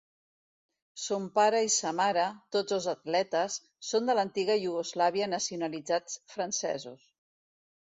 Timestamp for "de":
4.13-4.17